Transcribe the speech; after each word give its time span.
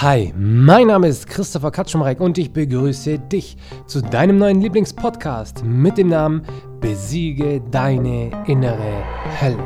Hi, 0.00 0.32
mein 0.36 0.86
Name 0.86 1.08
ist 1.08 1.26
Christopher 1.26 1.72
Katschumreck 1.72 2.20
und 2.20 2.38
ich 2.38 2.52
begrüße 2.52 3.18
dich 3.18 3.56
zu 3.88 4.00
deinem 4.00 4.38
neuen 4.38 4.60
Lieblingspodcast 4.60 5.64
mit 5.64 5.98
dem 5.98 6.10
Namen 6.10 6.46
Besiege 6.80 7.60
deine 7.72 8.30
innere 8.46 9.02
Hölle. 9.40 9.58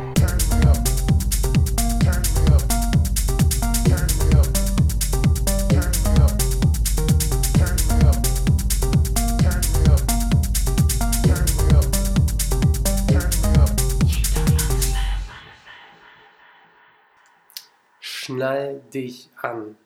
Schnall 18.01 18.81
dich 18.95 19.29
an. 19.43 19.77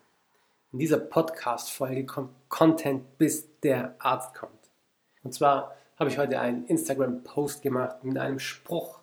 In 0.76 0.80
dieser 0.80 0.98
Podcast-Folge 0.98 2.04
kommt 2.04 2.32
Content, 2.50 3.16
bis 3.16 3.48
der 3.62 3.94
Arzt 3.98 4.34
kommt. 4.34 4.52
Und 5.24 5.32
zwar 5.32 5.74
habe 5.98 6.10
ich 6.10 6.18
heute 6.18 6.38
einen 6.38 6.66
Instagram-Post 6.66 7.62
gemacht 7.62 8.04
mit 8.04 8.18
einem 8.18 8.38
Spruch, 8.38 8.98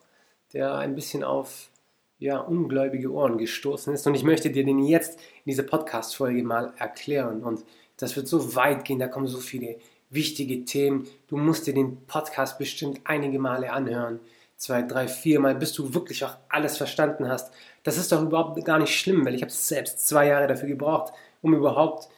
der 0.54 0.76
ein 0.76 0.94
bisschen 0.94 1.24
auf 1.24 1.72
ja, 2.20 2.38
ungläubige 2.38 3.12
Ohren 3.12 3.40
gestoßen 3.40 3.92
ist. 3.92 4.06
Und 4.06 4.14
ich 4.14 4.24
möchte 4.24 4.52
dir 4.52 4.64
den 4.64 4.84
jetzt 4.84 5.16
in 5.16 5.50
dieser 5.50 5.64
Podcast-Folge 5.64 6.44
mal 6.44 6.74
erklären. 6.78 7.42
Und 7.42 7.66
das 7.98 8.16
wird 8.16 8.28
so 8.28 8.56
weit 8.56 8.86
gehen, 8.86 9.00
da 9.00 9.08
kommen 9.08 9.26
so 9.26 9.40
viele 9.40 9.78
wichtige 10.12 10.66
Themen. 10.66 11.08
Du 11.28 11.38
musst 11.38 11.66
dir 11.66 11.74
den 11.74 12.06
Podcast 12.06 12.60
bestimmt 12.60 13.02
einige 13.06 13.40
Male 13.40 13.72
anhören. 13.72 14.20
Zwei, 14.58 14.84
drei, 14.84 15.08
vier 15.08 15.40
Mal, 15.40 15.56
bis 15.56 15.74
du 15.74 15.96
wirklich 15.96 16.24
auch 16.24 16.38
alles 16.50 16.78
verstanden 16.78 17.28
hast. 17.28 17.52
Das 17.82 17.98
ist 17.98 18.12
doch 18.12 18.22
überhaupt 18.22 18.64
gar 18.64 18.78
nicht 18.78 18.96
schlimm, 18.96 19.26
weil 19.26 19.34
ich 19.34 19.42
habe 19.42 19.52
selbst 19.52 20.08
zwei 20.08 20.28
Jahre 20.28 20.46
dafür 20.46 20.70
gebraucht, 20.70 21.14
um 21.44 21.54
überhaupt 21.54 22.10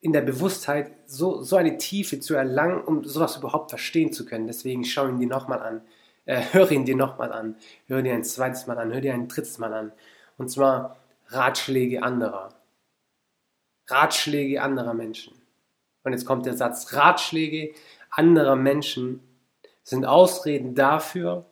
in 0.00 0.12
der 0.12 0.20
Bewusstheit 0.20 0.92
so, 1.06 1.42
so 1.42 1.56
eine 1.56 1.78
Tiefe 1.78 2.20
zu 2.20 2.34
erlangen, 2.34 2.82
um 2.82 3.04
sowas 3.04 3.36
überhaupt 3.36 3.70
verstehen 3.70 4.12
zu 4.12 4.26
können. 4.26 4.48
Deswegen 4.48 4.84
schau 4.84 5.08
ihn 5.08 5.20
dir 5.20 5.28
nochmal 5.28 5.62
an. 5.62 5.82
Äh, 6.24 6.42
höre 6.52 6.72
ihn 6.72 6.84
dir 6.84 6.96
nochmal 6.96 7.32
an. 7.32 7.56
Hör 7.86 8.02
dir 8.02 8.12
ein 8.12 8.24
zweites 8.24 8.66
Mal 8.66 8.78
an. 8.78 8.92
Hör 8.92 9.00
dir 9.00 9.14
ein 9.14 9.28
drittes 9.28 9.58
Mal 9.58 9.72
an. 9.72 9.92
Und 10.36 10.50
zwar 10.50 10.98
Ratschläge 11.28 12.02
anderer. 12.02 12.54
Ratschläge 13.86 14.60
anderer 14.60 14.94
Menschen. 14.94 15.34
Und 16.02 16.12
jetzt 16.12 16.26
kommt 16.26 16.46
der 16.46 16.56
Satz, 16.56 16.92
Ratschläge 16.92 17.72
anderer 18.10 18.56
Menschen 18.56 19.20
sind 19.84 20.04
Ausreden 20.04 20.74
dafür, 20.74 21.46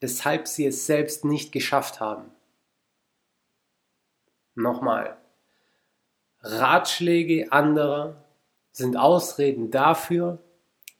weshalb 0.00 0.46
sie 0.46 0.66
es 0.66 0.84
selbst 0.84 1.24
nicht 1.24 1.52
geschafft 1.52 2.00
haben. 2.00 2.30
Nochmal. 4.54 5.16
Ratschläge 6.44 7.50
anderer 7.52 8.22
sind 8.70 8.96
Ausreden 8.96 9.70
dafür, 9.70 10.38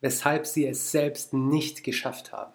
weshalb 0.00 0.46
sie 0.46 0.66
es 0.66 0.90
selbst 0.90 1.34
nicht 1.34 1.84
geschafft 1.84 2.32
haben. 2.32 2.54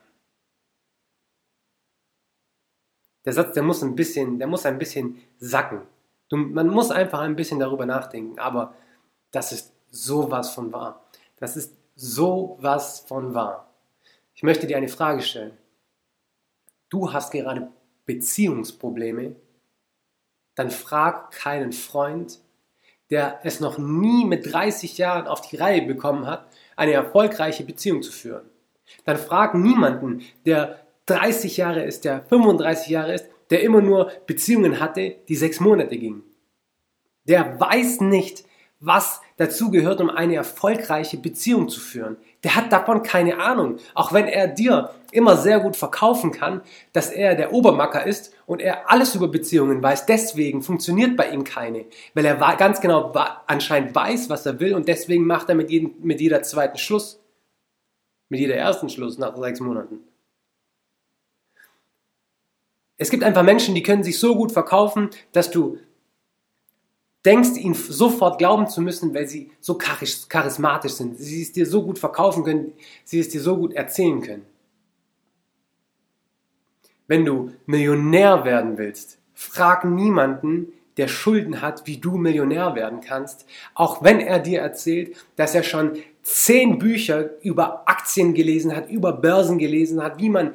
Der 3.26 3.34
Satz, 3.34 3.54
der 3.54 3.64
muss 3.64 3.84
ein 3.84 3.96
bisschen, 3.96 4.40
der 4.40 4.48
muss 4.48 4.66
ein 4.66 4.80
bisschen 4.80 5.22
sacken. 5.38 5.82
Du, 6.30 6.38
man 6.38 6.68
muss 6.68 6.90
einfach 6.90 7.20
ein 7.20 7.36
bisschen 7.36 7.60
darüber 7.60 7.86
nachdenken, 7.86 8.40
aber 8.40 8.74
das 9.32 9.52
ist 9.52 9.74
sowas 9.92 10.52
von 10.52 10.72
wahr. 10.72 11.06
Das 11.38 11.56
ist 11.56 11.78
sowas 11.96 13.02
von 13.02 13.34
wahr. 13.34 13.72
Ich 14.34 14.42
möchte 14.42 14.66
dir 14.66 14.78
eine 14.78 14.88
Frage 14.88 15.22
stellen. 15.22 15.58
Du 16.90 17.14
hast 17.14 17.32
gerade 17.32 17.72
Beziehungsprobleme, 18.06 19.36
dann 20.56 20.72
frag 20.72 21.32
keinen 21.32 21.72
Freund, 21.72 22.40
der 23.10 23.40
es 23.44 23.60
noch 23.60 23.78
nie 23.78 24.26
mit 24.26 24.52
30 24.52 24.98
Jahren 24.98 25.28
auf 25.28 25.42
die 25.42 25.56
Reihe 25.56 25.82
bekommen 25.82 26.28
hat, 26.28 26.48
eine 26.76 26.94
erfolgreiche 26.94 27.64
Beziehung 27.64 28.02
zu 28.02 28.12
führen. 28.12 28.50
Dann 29.06 29.18
frag 29.18 29.56
niemanden, 29.56 30.22
der 30.46 30.80
30 31.08 31.58
Jahre 31.58 31.84
ist, 31.84 32.06
der 32.06 32.24
35 32.24 32.88
Jahre 32.88 33.14
ist, 33.14 33.26
der 33.50 33.62
immer 33.64 33.82
nur 33.82 34.12
Beziehungen 34.28 34.80
hatte, 34.80 35.16
die 35.28 35.36
sechs 35.36 35.60
Monate 35.60 35.98
gingen. 35.98 36.24
Der 37.28 37.60
weiß 37.60 38.02
nicht, 38.02 38.44
was 38.80 39.22
dazu 39.38 39.72
gehört, 39.72 40.02
um 40.02 40.10
eine 40.10 40.36
erfolgreiche 40.36 41.18
Beziehung 41.18 41.68
zu 41.68 41.80
führen. 41.80 42.18
Der 42.44 42.56
hat 42.56 42.72
davon 42.72 43.04
keine 43.04 43.40
Ahnung. 43.40 43.78
Auch 43.94 44.14
wenn 44.14 44.28
er 44.28 44.48
dir 44.48 44.92
immer 45.12 45.36
sehr 45.36 45.60
gut 45.60 45.76
verkaufen 45.76 46.32
kann, 46.32 46.62
dass 46.94 47.12
er 47.12 47.36
der 47.36 47.52
Obermacker 47.52 48.06
ist 48.06 48.34
und 48.46 48.62
er 48.62 48.90
alles 48.90 49.16
über 49.16 49.28
Beziehungen 49.28 49.84
weiß. 49.84 50.06
Deswegen 50.06 50.62
funktioniert 50.62 51.18
bei 51.18 51.30
ihm 51.30 51.44
keine. 51.44 51.86
Weil 52.14 52.26
er 52.26 52.36
ganz 52.56 52.80
genau 52.80 53.14
anscheinend 53.48 53.94
weiß, 53.94 54.30
was 54.30 54.46
er 54.46 54.60
will 54.60 54.74
und 54.74 54.88
deswegen 54.88 55.26
macht 55.26 55.50
er 55.50 55.56
mit, 55.56 55.70
jedem, 55.70 55.96
mit 56.02 56.22
jeder 56.22 56.42
zweiten 56.44 56.78
Schluss. 56.78 57.20
Mit 58.30 58.40
jeder 58.40 58.56
ersten 58.56 58.90
Schluss 58.90 59.18
nach 59.18 59.36
sechs 59.36 59.60
Monaten. 59.60 60.00
Es 62.98 63.10
gibt 63.10 63.24
einfach 63.24 63.44
Menschen, 63.44 63.76
die 63.76 63.84
können 63.84 64.04
sich 64.04 64.20
so 64.20 64.36
gut 64.36 64.52
verkaufen, 64.52 65.10
dass 65.32 65.50
du 65.50 65.78
denkst, 67.26 67.58
ihnen 67.58 67.74
sofort 67.74 68.38
glauben 68.38 68.68
zu 68.68 68.82
müssen, 68.82 69.14
weil 69.14 69.28
sie 69.28 69.52
so 69.60 69.78
charismatisch 69.78 70.94
sind, 70.94 71.18
sie 71.18 71.42
es 71.42 71.52
dir 71.52 71.66
so 71.66 71.84
gut 71.84 72.00
verkaufen 72.00 72.44
können, 72.44 72.74
sie 73.04 73.20
es 73.20 73.30
dir 73.30 73.42
so 73.42 73.58
gut 73.58 73.74
erzählen 73.74 74.22
können. 74.22 74.46
Wenn 77.08 77.26
du 77.26 77.52
Millionär 77.66 78.46
werden 78.46 78.78
willst, 78.78 79.18
frag 79.34 79.84
niemanden, 79.84 80.72
der 80.98 81.08
Schulden 81.08 81.62
hat, 81.62 81.88
wie 81.88 81.98
du 81.98 82.18
Millionär 82.18 82.76
werden 82.76 83.00
kannst, 83.02 83.46
auch 83.74 84.04
wenn 84.04 84.20
er 84.20 84.40
dir 84.40 84.60
erzählt, 84.60 85.16
dass 85.38 85.56
er 85.56 85.64
schon 85.64 85.94
zehn 86.24 86.78
Bücher 86.78 87.42
über 87.42 87.88
Aktien 87.88 88.34
gelesen 88.34 88.76
hat, 88.76 88.92
über 88.92 89.14
Börsen 89.14 89.58
gelesen 89.58 90.04
hat, 90.04 90.20
wie 90.20 90.30
man 90.30 90.54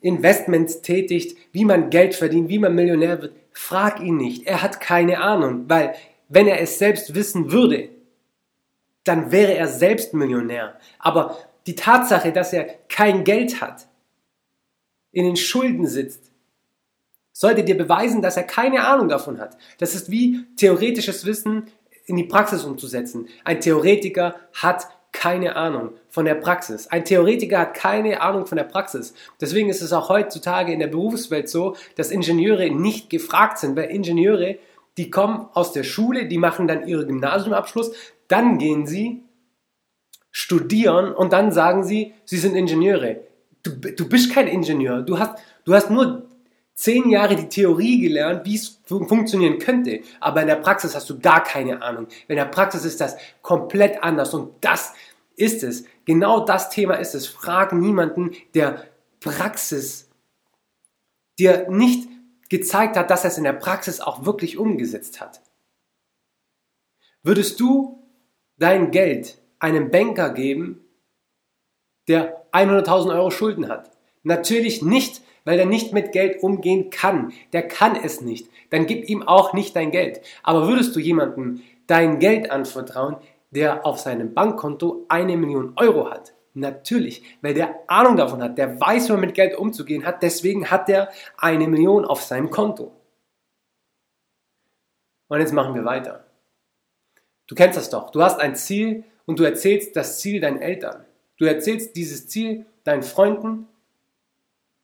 Investments 0.00 0.80
tätigt, 0.80 1.36
wie 1.52 1.64
man 1.64 1.90
Geld 1.90 2.14
verdient, 2.14 2.48
wie 2.48 2.58
man 2.58 2.74
Millionär 2.74 3.20
wird. 3.20 3.34
Frag 3.60 4.00
ihn 4.00 4.16
nicht. 4.16 4.46
Er 4.46 4.62
hat 4.62 4.80
keine 4.80 5.20
Ahnung, 5.20 5.66
weil 5.68 5.94
wenn 6.28 6.48
er 6.48 6.60
es 6.60 6.78
selbst 6.78 7.14
wissen 7.14 7.52
würde, 7.52 7.90
dann 9.04 9.30
wäre 9.32 9.54
er 9.54 9.68
selbst 9.68 10.14
Millionär. 10.14 10.78
Aber 10.98 11.36
die 11.66 11.74
Tatsache, 11.74 12.32
dass 12.32 12.54
er 12.54 12.64
kein 12.88 13.22
Geld 13.22 13.60
hat, 13.60 13.86
in 15.12 15.24
den 15.24 15.36
Schulden 15.36 15.86
sitzt, 15.86 16.32
sollte 17.32 17.62
dir 17.62 17.76
beweisen, 17.76 18.22
dass 18.22 18.38
er 18.38 18.44
keine 18.44 18.86
Ahnung 18.86 19.08
davon 19.08 19.38
hat. 19.38 19.58
Das 19.78 19.94
ist 19.94 20.10
wie 20.10 20.46
theoretisches 20.56 21.26
Wissen 21.26 21.70
in 22.06 22.16
die 22.16 22.24
Praxis 22.24 22.64
umzusetzen. 22.64 23.28
Ein 23.44 23.60
Theoretiker 23.60 24.36
hat 24.54 24.88
keine 25.12 25.56
Ahnung 25.56 25.90
von 26.08 26.24
der 26.24 26.34
Praxis. 26.34 26.86
Ein 26.86 27.04
Theoretiker 27.04 27.58
hat 27.58 27.74
keine 27.74 28.20
Ahnung 28.20 28.46
von 28.46 28.56
der 28.56 28.64
Praxis. 28.64 29.14
Deswegen 29.40 29.68
ist 29.68 29.82
es 29.82 29.92
auch 29.92 30.08
heutzutage 30.08 30.72
in 30.72 30.78
der 30.78 30.86
Berufswelt 30.86 31.48
so, 31.48 31.76
dass 31.96 32.10
Ingenieure 32.10 32.70
nicht 32.70 33.10
gefragt 33.10 33.58
sind, 33.58 33.76
weil 33.76 33.90
Ingenieure, 33.90 34.58
die 34.96 35.10
kommen 35.10 35.48
aus 35.52 35.72
der 35.72 35.84
Schule, 35.84 36.26
die 36.26 36.38
machen 36.38 36.68
dann 36.68 36.86
ihren 36.86 37.06
Gymnasiumabschluss, 37.06 37.92
dann 38.28 38.58
gehen 38.58 38.86
sie 38.86 39.24
studieren 40.30 41.12
und 41.12 41.32
dann 41.32 41.50
sagen 41.52 41.82
sie, 41.82 42.14
sie 42.24 42.38
sind 42.38 42.54
Ingenieure. 42.54 43.20
Du, 43.62 43.72
du 43.72 44.08
bist 44.08 44.32
kein 44.32 44.46
Ingenieur. 44.46 45.02
Du 45.02 45.18
hast, 45.18 45.38
du 45.64 45.74
hast 45.74 45.90
nur 45.90 46.29
zehn 46.74 47.10
Jahre 47.10 47.36
die 47.36 47.48
Theorie 47.48 48.00
gelernt, 48.00 48.46
wie 48.46 48.54
es 48.54 48.80
funktionieren 48.84 49.58
könnte. 49.58 50.00
Aber 50.20 50.40
in 50.40 50.46
der 50.46 50.56
Praxis 50.56 50.94
hast 50.94 51.10
du 51.10 51.18
gar 51.18 51.42
keine 51.42 51.82
Ahnung. 51.82 52.08
In 52.28 52.36
der 52.36 52.46
Praxis 52.46 52.84
ist 52.84 53.00
das 53.00 53.16
komplett 53.42 54.02
anders. 54.02 54.32
Und 54.32 54.52
das 54.62 54.94
ist 55.36 55.62
es. 55.62 55.84
Genau 56.04 56.44
das 56.44 56.70
Thema 56.70 56.94
ist 56.94 57.14
es. 57.14 57.26
Frag 57.26 57.72
niemanden, 57.72 58.32
der 58.54 58.86
Praxis 59.20 60.08
dir 61.38 61.68
nicht 61.70 62.08
gezeigt 62.48 62.96
hat, 62.96 63.10
dass 63.10 63.24
er 63.24 63.30
es 63.30 63.38
in 63.38 63.44
der 63.44 63.52
Praxis 63.52 64.00
auch 64.00 64.24
wirklich 64.24 64.58
umgesetzt 64.58 65.20
hat. 65.20 65.40
Würdest 67.22 67.60
du 67.60 68.02
dein 68.58 68.90
Geld 68.90 69.40
einem 69.58 69.90
Banker 69.90 70.30
geben, 70.30 70.84
der 72.08 72.46
100.000 72.52 73.14
Euro 73.14 73.30
Schulden 73.30 73.68
hat? 73.68 73.90
Natürlich 74.22 74.82
nicht, 74.82 75.22
weil 75.50 75.58
er 75.58 75.66
nicht 75.66 75.92
mit 75.92 76.12
Geld 76.12 76.44
umgehen 76.44 76.90
kann. 76.90 77.32
Der 77.52 77.66
kann 77.66 77.96
es 77.96 78.20
nicht. 78.20 78.48
Dann 78.70 78.86
gib 78.86 79.08
ihm 79.08 79.26
auch 79.26 79.52
nicht 79.52 79.74
dein 79.74 79.90
Geld. 79.90 80.20
Aber 80.44 80.68
würdest 80.68 80.94
du 80.94 81.00
jemandem 81.00 81.60
dein 81.88 82.20
Geld 82.20 82.52
anvertrauen, 82.52 83.16
der 83.50 83.84
auf 83.84 83.98
seinem 83.98 84.32
Bankkonto 84.32 85.06
eine 85.08 85.36
Million 85.36 85.72
Euro 85.74 86.08
hat? 86.08 86.34
Natürlich, 86.54 87.24
weil 87.42 87.54
der 87.54 87.80
Ahnung 87.88 88.16
davon 88.16 88.40
hat, 88.40 88.58
der 88.58 88.80
weiß, 88.80 89.08
wie 89.08 89.12
man 89.14 89.22
mit 89.22 89.34
Geld 89.34 89.58
umzugehen 89.58 90.06
hat, 90.06 90.22
deswegen 90.22 90.70
hat 90.70 90.88
er 90.88 91.10
eine 91.36 91.66
Million 91.66 92.04
auf 92.04 92.22
seinem 92.22 92.50
Konto. 92.50 92.92
Und 95.26 95.40
jetzt 95.40 95.52
machen 95.52 95.74
wir 95.74 95.84
weiter. 95.84 96.26
Du 97.48 97.56
kennst 97.56 97.76
das 97.76 97.90
doch. 97.90 98.10
Du 98.10 98.22
hast 98.22 98.38
ein 98.38 98.54
Ziel 98.54 99.02
und 99.26 99.40
du 99.40 99.42
erzählst 99.42 99.96
das 99.96 100.20
Ziel 100.20 100.40
deinen 100.40 100.62
Eltern. 100.62 101.04
Du 101.38 101.44
erzählst 101.44 101.96
dieses 101.96 102.28
Ziel 102.28 102.66
deinen 102.84 103.02
Freunden 103.02 103.66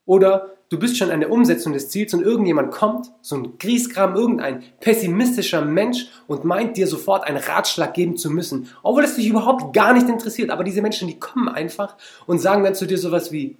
oder 0.07 0.56
du 0.69 0.79
bist 0.79 0.97
schon 0.97 1.11
an 1.11 1.21
der 1.21 1.31
Umsetzung 1.31 1.73
des 1.73 1.91
Ziels 1.91 2.15
und 2.15 2.23
irgendjemand 2.23 2.73
kommt, 2.73 3.13
so 3.23 3.37
ein 3.37 3.59
Griesgram, 3.59 4.15
irgendein 4.15 4.63
pessimistischer 4.81 5.65
Mensch 5.65 6.07
und 6.27 6.45
meint 6.45 6.77
dir 6.77 6.87
sofort 6.87 7.25
einen 7.25 7.39
Ratschlag 7.39 7.95
geben 7.95 8.17
zu 8.17 8.31
müssen, 8.31 8.69
obwohl 8.83 9.05
es 9.05 9.17
dich 9.17 9.29
überhaupt 9.29 9.75
gar 9.75 9.93
nicht 9.93 10.09
interessiert. 10.09 10.51
Aber 10.51 10.65
diese 10.65 10.83
Menschen, 10.83 11.09
die 11.09 11.19
kommen 11.19 11.49
einfach 11.49 11.97
und 12.27 12.39
sagen 12.39 12.65
dann 12.65 12.75
zu 12.75 12.87
dir 12.87 12.99
sowas 12.99 13.33
wie, 13.33 13.57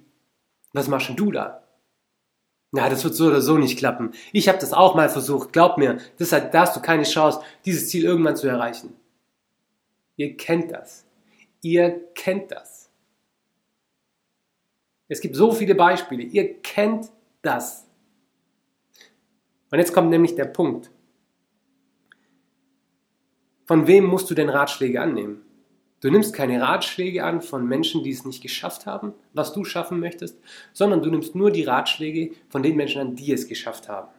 was 0.73 0.87
machst 0.87 1.09
denn 1.09 1.15
du 1.15 1.31
da? 1.31 1.63
Na, 2.71 2.89
das 2.89 3.03
wird 3.03 3.15
so 3.15 3.27
oder 3.27 3.41
so 3.41 3.57
nicht 3.57 3.79
klappen. 3.79 4.11
Ich 4.33 4.49
habe 4.49 4.57
das 4.57 4.73
auch 4.73 4.93
mal 4.93 5.09
versucht, 5.09 5.53
glaub 5.53 5.77
mir, 5.77 5.99
das 6.17 6.33
hat, 6.33 6.53
da 6.53 6.61
hast 6.61 6.75
du 6.75 6.81
keine 6.81 7.03
Chance, 7.03 7.39
dieses 7.65 7.87
Ziel 7.89 8.03
irgendwann 8.03 8.35
zu 8.35 8.47
erreichen. 8.47 8.93
Ihr 10.17 10.35
kennt 10.35 10.71
das. 10.71 11.05
Ihr 11.61 12.11
kennt 12.13 12.51
das. 12.51 12.86
Es 15.07 15.21
gibt 15.21 15.35
so 15.35 15.51
viele 15.51 15.75
Beispiele. 15.75 16.23
Ihr 16.23 16.61
kennt 16.61 17.11
das. 17.41 17.87
Und 19.71 19.79
jetzt 19.79 19.93
kommt 19.93 20.09
nämlich 20.09 20.35
der 20.35 20.45
Punkt. 20.45 20.91
Von 23.65 23.87
wem 23.87 24.05
musst 24.05 24.29
du 24.29 24.33
denn 24.33 24.49
Ratschläge 24.49 25.01
annehmen? 25.01 25.41
Du 25.99 26.11
nimmst 26.11 26.33
keine 26.33 26.61
Ratschläge 26.61 27.23
an 27.23 27.41
von 27.41 27.67
Menschen, 27.67 28.03
die 28.03 28.11
es 28.11 28.23
nicht 28.23 28.41
geschafft 28.41 28.85
haben, 28.85 29.13
was 29.33 29.51
du 29.53 29.65
schaffen 29.65 29.99
möchtest, 29.99 30.39
sondern 30.71 31.01
du 31.01 31.09
nimmst 31.09 31.33
nur 31.33 31.51
die 31.51 31.63
Ratschläge 31.63 32.31
von 32.49 32.61
den 32.61 32.75
Menschen 32.75 33.01
an, 33.01 33.15
die 33.15 33.31
es 33.33 33.47
geschafft 33.47 33.89
haben. 33.89 34.09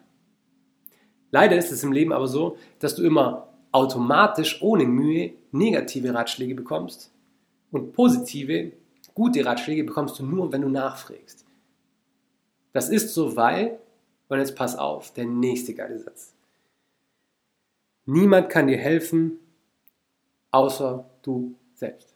Leider 1.31 1.57
ist 1.57 1.71
es 1.71 1.85
im 1.85 1.93
Leben 1.93 2.13
aber 2.13 2.27
so, 2.27 2.57
dass 2.81 2.97
du 2.97 3.05
immer 3.05 3.49
automatisch 3.71 4.61
ohne 4.61 4.85
Mühe 4.87 5.35
negative 5.53 6.13
Ratschläge 6.13 6.55
bekommst 6.55 7.13
und 7.71 7.93
positive, 7.93 8.73
gute 9.19 9.45
Ratschläge 9.45 9.83
bekommst 9.83 10.19
du 10.21 10.25
nur, 10.25 10.53
wenn 10.53 10.63
du 10.63 10.69
nachfragst. 10.69 11.45
Das 12.73 12.89
ist 12.89 13.13
so, 13.13 13.35
weil, 13.35 13.81
und 14.29 14.39
jetzt 14.39 14.55
pass 14.55 14.77
auf, 14.77 15.13
der 15.13 15.27
nächste 15.27 15.75
geile 15.75 15.99
Satz. 15.99 16.35
Niemand 18.07 18.49
kann 18.49 18.69
dir 18.69 18.79
helfen, 18.79 19.41
außer 20.53 21.05
du 21.23 21.57
selbst. 21.75 22.15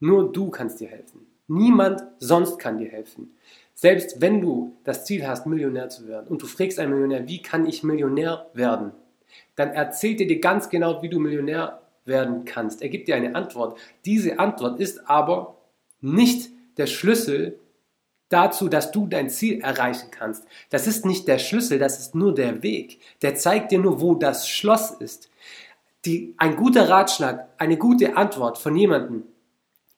Nur 0.00 0.32
du 0.32 0.48
kannst 0.50 0.80
dir 0.80 0.88
helfen. 0.88 1.26
Niemand 1.48 2.02
sonst 2.18 2.58
kann 2.58 2.78
dir 2.78 2.88
helfen. 2.88 3.36
Selbst 3.74 4.22
wenn 4.22 4.40
du 4.40 4.74
das 4.84 5.04
Ziel 5.04 5.26
hast, 5.26 5.46
Millionär 5.46 5.90
zu 5.90 6.08
werden 6.08 6.28
und 6.28 6.40
du 6.40 6.46
fragst 6.46 6.78
einen 6.78 6.92
Millionär, 6.92 7.28
wie 7.28 7.42
kann 7.42 7.66
ich 7.66 7.82
Millionär 7.82 8.46
werden? 8.54 8.92
Dann 9.54 9.68
erzählt 9.70 10.20
er 10.22 10.26
dir 10.26 10.40
ganz 10.40 10.70
genau, 10.70 11.02
wie 11.02 11.10
du 11.10 11.20
Millionär 11.20 11.82
werden 12.06 12.46
kannst. 12.46 12.80
Er 12.80 12.88
gibt 12.88 13.06
dir 13.08 13.16
eine 13.16 13.34
Antwort. 13.34 13.78
Diese 14.06 14.38
Antwort 14.38 14.80
ist 14.80 15.10
aber 15.10 15.53
nicht 16.04 16.50
der 16.76 16.86
Schlüssel 16.86 17.58
dazu, 18.28 18.68
dass 18.68 18.90
du 18.90 19.06
dein 19.06 19.30
Ziel 19.30 19.60
erreichen 19.60 20.10
kannst. 20.10 20.44
Das 20.70 20.86
ist 20.86 21.06
nicht 21.06 21.28
der 21.28 21.38
Schlüssel, 21.38 21.78
das 21.78 21.98
ist 21.98 22.14
nur 22.14 22.34
der 22.34 22.62
Weg. 22.62 23.00
Der 23.22 23.34
zeigt 23.34 23.72
dir 23.72 23.78
nur, 23.78 24.00
wo 24.00 24.14
das 24.14 24.48
Schloss 24.48 24.90
ist. 24.90 25.30
Die, 26.04 26.34
ein 26.36 26.56
guter 26.56 26.88
Ratschlag, 26.88 27.48
eine 27.58 27.78
gute 27.78 28.16
Antwort 28.16 28.58
von 28.58 28.76
jemandem 28.76 29.24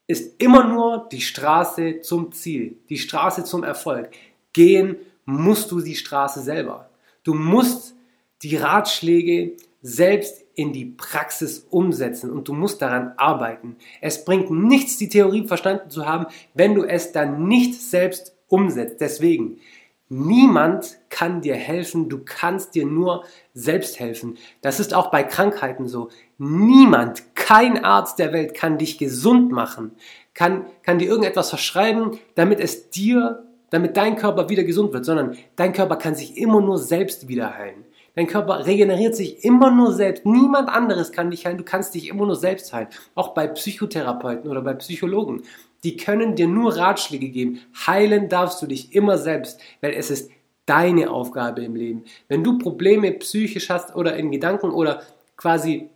ist 0.07 0.41
immer 0.41 0.65
nur 0.65 1.09
die 1.11 1.21
Straße 1.21 2.01
zum 2.01 2.31
Ziel, 2.31 2.79
die 2.89 2.99
Straße 2.99 3.43
zum 3.43 3.65
Erfolg. 3.65 4.11
Gehen 4.53 4.97
musst 5.25 5.73
du 5.73 5.81
die 5.81 5.97
Straße 5.97 6.41
selber. 6.41 6.89
Du 7.25 7.35
musst 7.35 7.97
die 8.43 8.57
Ratschläge 8.57 9.57
selbst 9.87 10.45
in 10.57 10.73
die 10.73 10.87
Praxis 10.87 11.65
umsetzen 11.71 12.31
und 12.33 12.49
du 12.49 12.55
musst 12.55 12.83
daran 12.83 13.13
arbeiten. 13.19 13.77
Es 14.01 14.25
bringt 14.25 14.51
nichts, 14.51 14.97
die 14.97 15.09
Theorie 15.09 15.47
verstanden 15.47 15.91
zu 15.91 16.07
haben, 16.07 16.27
wenn 16.55 16.75
du 16.75 16.83
es 16.83 17.13
dann 17.13 17.47
nicht 17.47 17.81
selbst 17.81 18.35
umsetzt. 18.49 19.01
Deswegen, 19.01 19.61
niemand 20.09 20.99
kann 21.09 21.41
dir 21.41 21.55
helfen, 21.55 22.09
du 22.09 22.19
kannst 22.25 22.75
dir 22.75 22.85
nur 22.85 23.25
selbst 23.55 24.01
helfen. 24.01 24.39
Das 24.61 24.81
ist 24.81 24.93
auch 24.93 25.13
bei 25.13 25.23
Krankheiten 25.23 25.87
so. 25.87 26.09
Niemand, 26.37 27.23
kein 27.37 27.85
Arzt 27.85 28.19
der 28.19 28.33
Welt 28.33 28.55
kann 28.55 28.79
dich 28.79 28.99
gesund 28.99 29.53
machen, 29.53 29.93
kann, 30.35 30.67
kann 30.83 30.99
dir 30.99 31.07
irgendetwas 31.07 31.51
verschreiben, 31.51 32.19
damit 32.35 32.59
es 32.59 32.91
dir, 32.91 33.45
damit 33.71 33.97
dein 33.97 34.17
Körper 34.17 34.49
wieder 34.49 34.65
gesund 34.65 34.93
wird, 34.93 35.05
sondern 35.05 35.37
dein 35.55 35.73
Körper 35.73 35.95
kann 35.95 36.17
sich 36.17 36.37
immer 36.37 36.61
nur 36.61 36.79
selbst 36.79 37.29
wieder 37.29 37.57
heilen. 37.57 37.86
Dein 38.17 38.27
Körper 38.27 38.65
regeneriert 38.65 39.15
sich 39.15 39.45
immer 39.45 39.71
nur 39.71 39.93
selbst. 39.93 40.25
Niemand 40.25 40.71
anderes 40.71 41.13
kann 41.13 41.31
dich 41.31 41.45
heilen. 41.45 41.59
Du 41.59 41.65
kannst 41.65 41.95
dich 41.95 42.09
immer 42.09 42.25
nur 42.25 42.35
selbst 42.35 42.73
heilen. 42.73 42.89
Auch 43.15 43.35
bei 43.35 43.47
Psychotherapeuten 43.47 44.51
oder 44.51 44.63
bei 44.63 44.73
Psychologen. 44.73 45.43
Die 45.85 45.99
können 45.99 46.35
dir 46.35 46.49
nur 46.49 46.77
Ratschläge 46.77 47.29
geben. 47.29 47.61
Heilen 47.87 48.31
darfst 48.31 48.63
du 48.63 48.67
dich 48.67 48.95
immer 48.95 49.19
selbst, 49.19 49.61
weil 49.83 49.93
es 49.93 50.11
ist 50.11 50.31
deine 50.65 51.11
Aufgabe 51.11 51.63
im 51.63 51.77
Leben. 51.77 52.05
Wenn 52.29 52.43
du 52.43 52.57
Probleme 52.57 53.13
psychisch 53.13 53.69
hast 53.69 53.95
oder 53.95 54.17
in 54.17 54.31
Gedanken 54.33 54.71
oder 54.71 55.03
quasi 55.37 55.91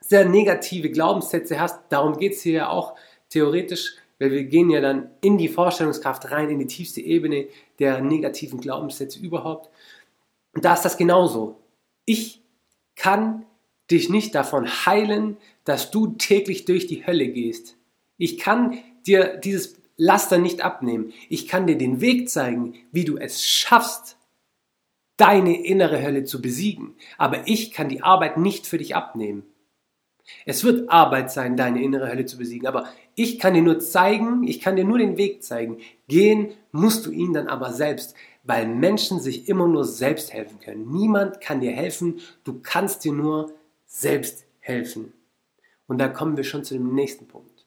sehr 0.00 0.28
negative 0.28 0.90
Glaubenssätze 0.90 1.58
hast, 1.58 1.80
darum 1.88 2.16
geht 2.16 2.34
es 2.34 2.42
hier 2.42 2.52
ja 2.52 2.68
auch 2.68 2.94
theoretisch, 3.28 3.96
weil 4.20 4.30
wir 4.30 4.44
gehen 4.44 4.70
ja 4.70 4.80
dann 4.80 5.10
in 5.20 5.36
die 5.36 5.48
Vorstellungskraft 5.48 6.30
rein, 6.30 6.48
in 6.48 6.60
die 6.60 6.66
tiefste 6.66 7.00
Ebene 7.00 7.46
der 7.80 8.00
negativen 8.00 8.60
Glaubenssätze 8.60 9.18
überhaupt. 9.18 9.68
Da 10.54 10.74
ist 10.74 10.82
das 10.82 10.96
genauso. 10.96 11.60
Ich 12.04 12.42
kann 12.96 13.46
dich 13.90 14.08
nicht 14.08 14.34
davon 14.34 14.66
heilen, 14.86 15.36
dass 15.64 15.90
du 15.90 16.08
täglich 16.08 16.64
durch 16.64 16.86
die 16.86 17.06
Hölle 17.06 17.28
gehst. 17.28 17.76
Ich 18.16 18.38
kann 18.38 18.78
dir 19.06 19.36
dieses 19.36 19.80
Laster 19.96 20.38
nicht 20.38 20.62
abnehmen. 20.62 21.12
Ich 21.28 21.46
kann 21.46 21.66
dir 21.66 21.76
den 21.76 22.00
Weg 22.00 22.28
zeigen, 22.28 22.74
wie 22.92 23.04
du 23.04 23.16
es 23.16 23.46
schaffst, 23.46 24.16
deine 25.16 25.64
innere 25.64 26.02
Hölle 26.02 26.24
zu 26.24 26.40
besiegen. 26.40 26.94
Aber 27.18 27.46
ich 27.46 27.72
kann 27.72 27.88
die 27.88 28.02
Arbeit 28.02 28.38
nicht 28.38 28.66
für 28.66 28.78
dich 28.78 28.96
abnehmen. 28.96 29.44
Es 30.46 30.64
wird 30.64 30.90
Arbeit 30.90 31.30
sein, 31.30 31.56
deine 31.56 31.82
innere 31.82 32.08
Hölle 32.08 32.24
zu 32.24 32.38
besiegen, 32.38 32.66
aber 32.68 32.88
ich 33.14 33.38
kann 33.38 33.54
dir 33.54 33.62
nur 33.62 33.80
zeigen, 33.80 34.44
ich 34.46 34.60
kann 34.60 34.76
dir 34.76 34.84
nur 34.84 34.98
den 34.98 35.16
Weg 35.16 35.42
zeigen. 35.42 35.78
Gehen 36.08 36.52
musst 36.72 37.04
du 37.04 37.10
ihn 37.10 37.32
dann 37.32 37.48
aber 37.48 37.72
selbst 37.72 38.14
weil 38.50 38.66
Menschen 38.66 39.20
sich 39.20 39.48
immer 39.48 39.68
nur 39.68 39.84
selbst 39.84 40.32
helfen 40.32 40.58
können. 40.58 40.90
Niemand 40.90 41.40
kann 41.40 41.60
dir 41.60 41.70
helfen, 41.70 42.18
du 42.42 42.58
kannst 42.60 43.04
dir 43.04 43.12
nur 43.12 43.52
selbst 43.86 44.44
helfen. 44.58 45.12
Und 45.86 45.98
da 45.98 46.08
kommen 46.08 46.36
wir 46.36 46.42
schon 46.42 46.64
zu 46.64 46.74
dem 46.74 46.92
nächsten 46.92 47.28
Punkt. 47.28 47.64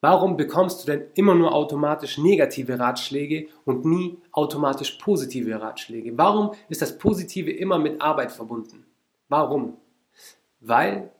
Warum 0.00 0.36
bekommst 0.36 0.82
du 0.82 0.90
denn 0.90 1.04
immer 1.14 1.36
nur 1.36 1.54
automatisch 1.54 2.18
negative 2.18 2.80
Ratschläge 2.80 3.46
und 3.64 3.84
nie 3.84 4.18
automatisch 4.32 4.98
positive 5.00 5.60
Ratschläge? 5.60 6.18
Warum 6.18 6.50
ist 6.68 6.82
das 6.82 6.98
Positive 6.98 7.52
immer 7.52 7.78
mit 7.78 8.00
Arbeit 8.00 8.32
verbunden? 8.32 8.84
Warum? 9.28 9.76
Weil 10.58 11.12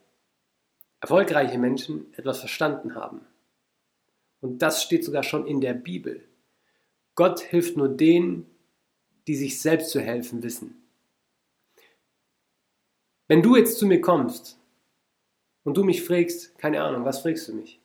erfolgreiche 1.01 1.59
Menschen 1.59 2.13
etwas 2.17 2.41
verstanden 2.41 2.97
haben. 2.97 3.21
Und 4.41 4.61
das 4.61 4.83
steht 4.83 5.05
sogar 5.05 5.23
schon 5.23 5.47
in 5.47 5.61
der 5.61 5.75
Bibel. 5.75 6.25
Gott 7.17 7.41
hilft 7.41 7.77
nur 7.77 7.89
denen, 7.89 8.47
die 9.27 9.35
sich 9.35 9.61
selbst 9.61 9.91
zu 9.91 10.01
helfen 10.01 10.43
wissen. 10.43 10.87
Wenn 13.27 13.43
du 13.43 13.57
jetzt 13.57 13.79
zu 13.79 13.87
mir 13.87 14.01
kommst 14.01 14.59
und 15.65 15.77
du 15.77 15.83
mich 15.83 16.05
fragst, 16.05 16.57
keine 16.59 16.83
Ahnung, 16.83 17.05
was 17.05 17.23
fragst 17.23 17.49
du 17.49 17.55
mich? 17.55 17.81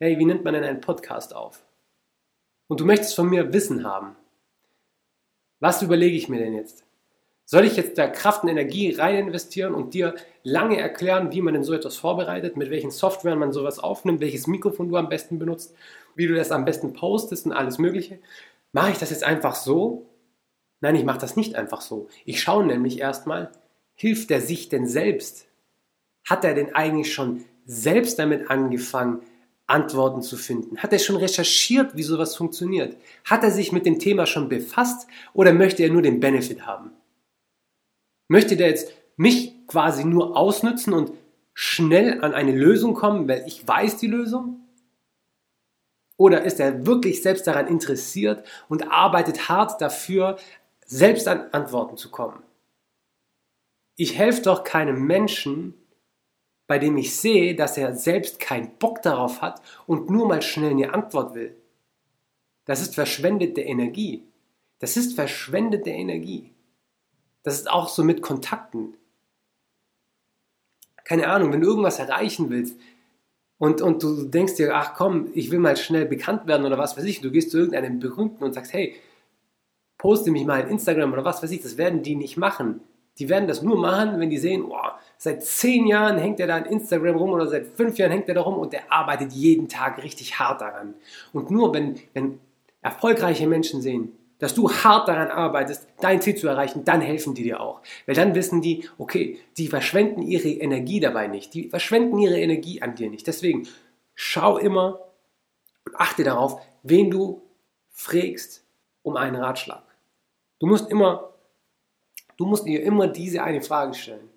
Hey, 0.00 0.18
wie 0.18 0.24
nimmt 0.24 0.44
man 0.44 0.54
denn 0.54 0.64
einen 0.64 0.80
Podcast 0.80 1.34
auf? 1.34 1.62
Und 2.68 2.80
du 2.80 2.86
möchtest 2.86 3.14
von 3.14 3.28
mir 3.28 3.52
Wissen 3.52 3.84
haben. 3.84 4.16
Was 5.60 5.82
überlege 5.82 6.16
ich 6.16 6.28
mir 6.28 6.38
denn 6.38 6.54
jetzt? 6.54 6.83
Soll 7.46 7.66
ich 7.66 7.76
jetzt 7.76 7.98
da 7.98 8.06
Kraft 8.08 8.42
und 8.42 8.48
Energie 8.48 8.92
rein 8.92 9.16
investieren 9.16 9.74
und 9.74 9.92
dir 9.92 10.14
lange 10.42 10.78
erklären, 10.78 11.32
wie 11.32 11.42
man 11.42 11.52
denn 11.52 11.64
so 11.64 11.74
etwas 11.74 11.96
vorbereitet, 11.96 12.56
mit 12.56 12.70
welchen 12.70 12.90
Software 12.90 13.36
man 13.36 13.52
sowas 13.52 13.78
aufnimmt, 13.78 14.20
welches 14.20 14.46
Mikrofon 14.46 14.88
du 14.88 14.96
am 14.96 15.10
besten 15.10 15.38
benutzt, 15.38 15.74
wie 16.14 16.26
du 16.26 16.34
das 16.34 16.50
am 16.50 16.64
besten 16.64 16.94
postest 16.94 17.44
und 17.44 17.52
alles 17.52 17.78
Mögliche? 17.78 18.18
Mache 18.72 18.92
ich 18.92 18.98
das 18.98 19.10
jetzt 19.10 19.24
einfach 19.24 19.54
so? 19.56 20.06
Nein, 20.80 20.96
ich 20.96 21.04
mache 21.04 21.18
das 21.18 21.36
nicht 21.36 21.54
einfach 21.54 21.82
so. 21.82 22.08
Ich 22.24 22.40
schaue 22.40 22.64
nämlich 22.64 22.98
erstmal, 22.98 23.52
hilft 23.94 24.30
er 24.30 24.40
sich 24.40 24.70
denn 24.70 24.86
selbst? 24.86 25.46
Hat 26.26 26.44
er 26.44 26.54
denn 26.54 26.74
eigentlich 26.74 27.12
schon 27.12 27.44
selbst 27.66 28.18
damit 28.18 28.50
angefangen, 28.50 29.20
Antworten 29.66 30.22
zu 30.22 30.36
finden? 30.36 30.78
Hat 30.78 30.92
er 30.92 30.98
schon 30.98 31.16
recherchiert, 31.16 31.96
wie 31.96 32.02
sowas 32.02 32.36
funktioniert? 32.36 32.96
Hat 33.24 33.44
er 33.44 33.50
sich 33.50 33.70
mit 33.70 33.84
dem 33.86 33.98
Thema 33.98 34.26
schon 34.26 34.48
befasst 34.48 35.06
oder 35.34 35.52
möchte 35.52 35.82
er 35.82 35.90
nur 35.90 36.02
den 36.02 36.20
Benefit 36.20 36.66
haben? 36.66 36.92
Möchte 38.28 38.56
der 38.56 38.68
jetzt 38.68 38.92
mich 39.16 39.66
quasi 39.66 40.04
nur 40.04 40.36
ausnützen 40.36 40.92
und 40.92 41.12
schnell 41.52 42.22
an 42.22 42.34
eine 42.34 42.52
Lösung 42.52 42.94
kommen, 42.94 43.28
weil 43.28 43.44
ich 43.46 43.66
weiß 43.66 43.96
die 43.98 44.08
Lösung? 44.08 44.60
Oder 46.16 46.44
ist 46.44 46.60
er 46.60 46.86
wirklich 46.86 47.22
selbst 47.22 47.46
daran 47.46 47.66
interessiert 47.66 48.46
und 48.68 48.90
arbeitet 48.90 49.48
hart 49.48 49.80
dafür, 49.80 50.36
selbst 50.86 51.26
an 51.28 51.48
Antworten 51.52 51.96
zu 51.96 52.10
kommen? 52.10 52.42
Ich 53.96 54.16
helfe 54.16 54.42
doch 54.42 54.64
keinem 54.64 55.06
Menschen, 55.06 55.74
bei 56.66 56.78
dem 56.78 56.96
ich 56.96 57.16
sehe, 57.16 57.54
dass 57.54 57.76
er 57.76 57.94
selbst 57.94 58.40
keinen 58.40 58.76
Bock 58.78 59.02
darauf 59.02 59.42
hat 59.42 59.60
und 59.86 60.10
nur 60.10 60.26
mal 60.26 60.42
schnell 60.42 60.70
eine 60.70 60.92
Antwort 60.92 61.34
will. 61.34 61.56
Das 62.64 62.80
ist 62.80 62.94
verschwendete 62.94 63.60
Energie. 63.60 64.24
Das 64.78 64.96
ist 64.96 65.14
verschwendete 65.14 65.90
Energie. 65.90 66.53
Das 67.44 67.54
ist 67.54 67.70
auch 67.70 67.88
so 67.88 68.02
mit 68.02 68.22
Kontakten. 68.22 68.96
Keine 71.04 71.28
Ahnung, 71.28 71.52
wenn 71.52 71.60
du 71.60 71.68
irgendwas 71.68 71.98
erreichen 71.98 72.50
willst 72.50 72.76
und, 73.58 73.82
und 73.82 74.02
du 74.02 74.24
denkst 74.24 74.56
dir, 74.56 74.74
ach 74.74 74.94
komm, 74.94 75.28
ich 75.34 75.50
will 75.50 75.58
mal 75.58 75.76
schnell 75.76 76.06
bekannt 76.06 76.46
werden 76.46 76.66
oder 76.66 76.78
was 76.78 76.96
weiß 76.96 77.04
ich, 77.04 77.20
du 77.20 77.30
gehst 77.30 77.50
zu 77.50 77.58
irgendeinem 77.58 78.00
Berühmten 78.00 78.42
und 78.42 78.54
sagst, 78.54 78.72
hey, 78.72 78.96
poste 79.98 80.30
mich 80.30 80.46
mal 80.46 80.62
in 80.62 80.68
Instagram 80.68 81.12
oder 81.12 81.24
was 81.24 81.42
weiß 81.42 81.50
ich, 81.50 81.60
das 81.60 81.76
werden 81.76 82.02
die 82.02 82.16
nicht 82.16 82.38
machen. 82.38 82.80
Die 83.18 83.28
werden 83.28 83.46
das 83.46 83.62
nur 83.62 83.76
machen, 83.76 84.18
wenn 84.18 84.30
die 84.30 84.38
sehen, 84.38 84.64
oh, 84.64 84.90
seit 85.18 85.44
zehn 85.44 85.86
Jahren 85.86 86.18
hängt 86.18 86.40
er 86.40 86.46
da 86.46 86.58
in 86.58 86.64
Instagram 86.64 87.16
rum 87.16 87.30
oder 87.30 87.46
seit 87.46 87.66
fünf 87.66 87.98
Jahren 87.98 88.10
hängt 88.10 88.28
er 88.28 88.34
da 88.34 88.40
rum 88.40 88.58
und 88.58 88.72
der 88.72 88.90
arbeitet 88.90 89.32
jeden 89.32 89.68
Tag 89.68 90.02
richtig 90.02 90.38
hart 90.38 90.62
daran. 90.62 90.94
Und 91.32 91.50
nur 91.50 91.72
wenn, 91.74 92.00
wenn 92.14 92.40
erfolgreiche 92.82 93.46
Menschen 93.46 93.82
sehen, 93.82 94.12
dass 94.38 94.54
du 94.54 94.70
hart 94.70 95.08
daran 95.08 95.28
arbeitest, 95.28 95.86
dein 96.00 96.20
Ziel 96.20 96.34
zu 96.34 96.48
erreichen, 96.48 96.84
dann 96.84 97.00
helfen 97.00 97.34
die 97.34 97.44
dir 97.44 97.60
auch. 97.60 97.82
Weil 98.06 98.14
dann 98.14 98.34
wissen 98.34 98.60
die, 98.60 98.88
okay, 98.98 99.38
die 99.56 99.68
verschwenden 99.68 100.22
ihre 100.22 100.48
Energie 100.48 101.00
dabei 101.00 101.28
nicht. 101.28 101.54
Die 101.54 101.68
verschwenden 101.68 102.18
ihre 102.18 102.40
Energie 102.40 102.82
an 102.82 102.94
dir 102.94 103.10
nicht. 103.10 103.26
Deswegen 103.26 103.66
schau 104.14 104.58
immer 104.58 105.00
und 105.84 105.96
achte 105.96 106.24
darauf, 106.24 106.60
wen 106.82 107.10
du 107.10 107.42
fragst 107.90 108.64
um 109.02 109.16
einen 109.16 109.36
Ratschlag. 109.36 109.84
Du 110.58 110.66
musst 110.66 110.90
immer, 110.90 111.32
du 112.36 112.46
musst 112.46 112.66
dir 112.66 112.82
immer 112.82 113.06
diese 113.06 113.42
eine 113.42 113.62
Frage 113.62 113.94
stellen. 113.94 114.30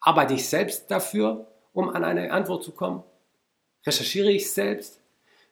Arbeite 0.00 0.34
ich 0.34 0.48
selbst 0.48 0.90
dafür, 0.90 1.48
um 1.72 1.90
an 1.90 2.04
eine 2.04 2.32
Antwort 2.32 2.64
zu 2.64 2.72
kommen? 2.72 3.02
Recherchiere 3.86 4.30
ich 4.30 4.50
selbst? 4.50 5.00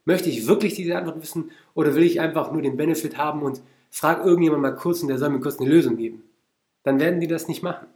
Möchte 0.06 0.30
ich 0.30 0.46
wirklich 0.46 0.74
diese 0.74 0.96
Antwort 0.96 1.20
wissen 1.20 1.50
oder 1.74 1.94
will 1.94 2.04
ich 2.04 2.20
einfach 2.20 2.52
nur 2.52 2.62
den 2.62 2.76
Benefit 2.76 3.18
haben 3.18 3.42
und 3.42 3.60
frag 3.90 4.24
irgendjemand 4.24 4.62
mal 4.62 4.74
kurz 4.74 5.02
und 5.02 5.08
der 5.08 5.18
soll 5.18 5.30
mir 5.30 5.40
kurz 5.40 5.58
eine 5.58 5.68
Lösung 5.68 5.96
geben? 5.96 6.22
Dann 6.84 7.00
werden 7.00 7.20
die 7.20 7.26
das 7.26 7.48
nicht 7.48 7.62
machen. 7.64 7.88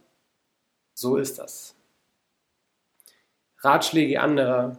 So 0.93 1.15
ist 1.15 1.39
das. 1.39 1.73
Ratschläge 3.59 4.19
anderer 4.19 4.77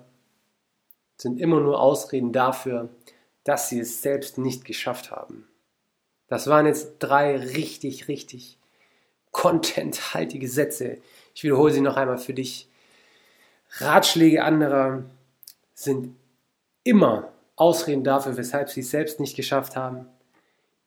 sind 1.17 1.41
immer 1.41 1.61
nur 1.61 1.81
Ausreden 1.81 2.33
dafür, 2.33 2.91
dass 3.45 3.71
sie 3.71 3.81
es 3.81 4.03
selbst 4.03 4.37
nicht 4.37 4.67
geschafft 4.67 5.11
haben. 5.11 5.49
Das 6.29 6.49
waren 6.49 6.67
jetzt 6.67 6.99
drei 6.99 7.37
richtig, 7.37 8.09
richtig 8.09 8.59
contenthaltige 9.31 10.49
Sätze. 10.49 10.99
Ich 11.35 11.45
wiederhole 11.45 11.73
sie 11.73 11.81
noch 11.81 11.97
einmal 11.97 12.19
für 12.19 12.35
dich. 12.35 12.69
Ratschläge 13.79 14.45
anderer 14.45 15.05
sind 15.73 16.15
immer 16.85 17.33
Ausreden 17.57 18.05
dafür, 18.05 18.37
weshalb 18.37 18.71
sie 18.71 18.81
es 18.81 18.91
selbst 18.91 19.21
nicht 19.21 19.37
geschafft 19.37 19.77
haben. 19.77 20.07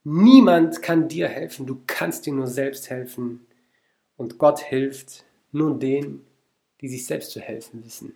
Niemand 0.03 0.81
kann 0.81 1.07
dir 1.07 1.27
helfen, 1.27 1.65
du 1.65 1.81
kannst 1.87 2.25
dir 2.25 2.33
nur 2.33 2.47
selbst 2.47 2.89
helfen. 2.89 3.45
Und 4.17 4.37
Gott 4.37 4.59
hilft 4.59 5.25
nur 5.51 5.77
denen, 5.77 6.25
die 6.81 6.87
sich 6.87 7.05
selbst 7.05 7.31
zu 7.31 7.39
helfen 7.39 7.83
wissen. 7.83 8.13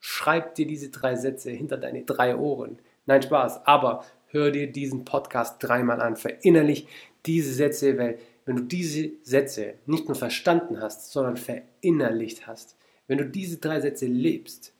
Schreib 0.00 0.54
dir 0.54 0.66
diese 0.66 0.90
drei 0.90 1.16
Sätze 1.16 1.50
hinter 1.50 1.76
deine 1.76 2.02
drei 2.02 2.36
Ohren. 2.36 2.78
Nein, 3.06 3.22
Spaß, 3.22 3.66
aber 3.66 4.04
hör 4.28 4.50
dir 4.50 4.70
diesen 4.70 5.04
Podcast 5.04 5.56
dreimal 5.60 6.00
an. 6.00 6.16
Verinnerlich 6.16 6.88
diese 7.24 7.54
Sätze, 7.54 7.96
weil 7.96 8.18
wenn 8.44 8.56
du 8.56 8.62
diese 8.64 9.12
Sätze 9.22 9.74
nicht 9.86 10.08
nur 10.08 10.16
verstanden 10.16 10.80
hast, 10.80 11.10
sondern 11.10 11.36
verinnerlicht 11.36 12.46
hast, 12.46 12.76
wenn 13.06 13.18
du 13.18 13.24
diese 13.24 13.58
drei 13.58 13.80
Sätze 13.80 14.06
lebst, 14.06 14.74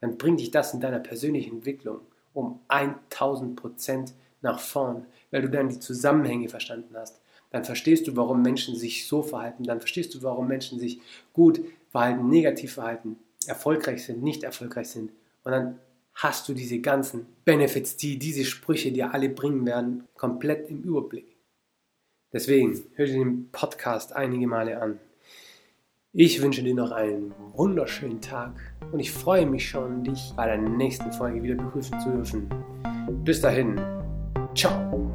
dann 0.00 0.16
bringt 0.16 0.40
dich 0.40 0.50
das 0.50 0.74
in 0.74 0.80
deiner 0.80 0.98
persönlichen 0.98 1.56
Entwicklung 1.56 2.00
um 2.32 2.60
1000 2.68 3.56
Prozent 3.56 4.12
nach 4.42 4.60
vorn, 4.60 5.06
weil 5.30 5.42
du 5.42 5.50
dann 5.50 5.68
die 5.68 5.80
Zusammenhänge 5.80 6.48
verstanden 6.48 6.94
hast. 6.96 7.20
Dann 7.50 7.64
verstehst 7.64 8.06
du, 8.06 8.16
warum 8.16 8.42
Menschen 8.42 8.76
sich 8.76 9.06
so 9.06 9.22
verhalten. 9.22 9.64
Dann 9.64 9.80
verstehst 9.80 10.14
du, 10.14 10.22
warum 10.22 10.46
Menschen 10.46 10.78
sich 10.78 11.00
gut 11.32 11.60
verhalten, 11.90 12.28
negativ 12.28 12.74
verhalten, 12.74 13.16
erfolgreich 13.46 14.04
sind, 14.04 14.22
nicht 14.22 14.44
erfolgreich 14.44 14.88
sind. 14.88 15.10
Und 15.42 15.52
dann 15.52 15.78
hast 16.14 16.48
du 16.48 16.54
diese 16.54 16.78
ganzen 16.80 17.26
Benefits, 17.44 17.96
die 17.96 18.18
diese 18.18 18.44
Sprüche 18.44 18.92
dir 18.92 19.12
alle 19.12 19.28
bringen 19.28 19.66
werden, 19.66 20.06
komplett 20.16 20.68
im 20.70 20.82
Überblick. 20.82 21.36
Deswegen 22.32 22.80
hör 22.94 23.06
dir 23.06 23.14
den 23.14 23.50
Podcast 23.50 24.12
einige 24.12 24.46
Male 24.46 24.80
an. 24.80 25.00
Ich 26.12 26.42
wünsche 26.42 26.64
dir 26.64 26.74
noch 26.74 26.90
einen 26.90 27.32
wunderschönen 27.54 28.20
Tag 28.20 28.50
und 28.90 28.98
ich 28.98 29.12
freue 29.12 29.46
mich 29.46 29.68
schon, 29.68 30.02
dich 30.02 30.32
bei 30.34 30.44
der 30.44 30.58
nächsten 30.58 31.12
Folge 31.12 31.40
wieder 31.40 31.54
begrüßen 31.54 32.00
zu 32.00 32.10
dürfen. 32.10 32.48
Bis 33.22 33.40
dahin, 33.40 33.80
ciao. 34.52 35.08